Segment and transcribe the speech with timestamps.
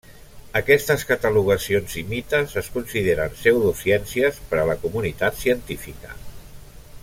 [0.59, 6.19] Aquestes catalogacions i mites es consideren pseudociències per a la comunitat científica.